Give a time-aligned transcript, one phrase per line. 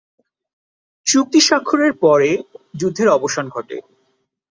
[1.07, 2.29] চুক্তি স্বাক্ষরের পরে
[2.79, 3.77] যুদ্ধের অবসান ঘটে।